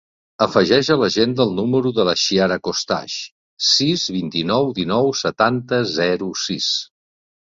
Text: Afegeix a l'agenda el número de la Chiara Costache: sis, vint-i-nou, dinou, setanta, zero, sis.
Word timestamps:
Afegeix 0.43 0.87
a 0.93 0.95
l'agenda 1.01 1.45
el 1.49 1.51
número 1.57 1.89
de 1.97 2.05
la 2.07 2.15
Chiara 2.21 2.57
Costache: 2.69 3.19
sis, 3.71 4.05
vint-i-nou, 4.15 4.71
dinou, 4.81 5.13
setanta, 5.21 5.83
zero, 5.99 6.31
sis. 6.49 6.71